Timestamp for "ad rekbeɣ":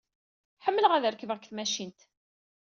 0.93-1.37